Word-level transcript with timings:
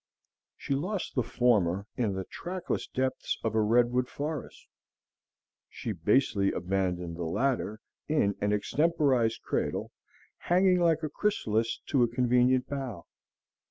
She 0.57 0.73
lost 0.73 1.13
the 1.13 1.21
former 1.21 1.85
in 1.95 2.15
the 2.15 2.25
trackless 2.25 2.87
depths 2.87 3.37
of 3.43 3.53
a 3.53 3.61
redwood 3.61 4.09
forest; 4.09 4.67
she 5.69 5.91
basely 5.91 6.51
abandoned 6.51 7.17
the 7.17 7.25
latter 7.25 7.79
in 8.07 8.35
an 8.41 8.51
extemporized 8.51 9.43
cradle, 9.43 9.91
hanging 10.39 10.79
like 10.79 11.03
a 11.03 11.09
chrysalis 11.09 11.79
to 11.85 12.01
a 12.01 12.07
convenient 12.07 12.67
bough. 12.67 13.05